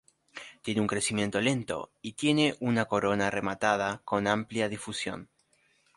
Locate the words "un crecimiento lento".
0.81-1.91